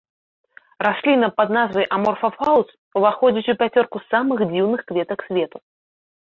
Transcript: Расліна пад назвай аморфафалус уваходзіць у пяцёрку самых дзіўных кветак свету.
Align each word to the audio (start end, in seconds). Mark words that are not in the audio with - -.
Расліна 0.87 1.27
пад 1.41 1.49
назвай 1.57 1.85
аморфафалус 1.99 2.69
уваходзіць 3.01 3.47
у 3.55 3.57
пяцёрку 3.63 3.97
самых 4.09 4.37
дзіўных 4.51 4.79
кветак 4.89 5.19
свету. 5.31 5.57